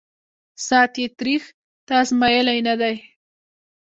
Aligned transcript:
ساعت 0.65 0.93
یې 1.01 1.07
تریخ» 1.19 1.43
تا 1.85 1.93
آزمېیلی 2.03 2.59
نه 2.67 2.75
دی 2.81 2.95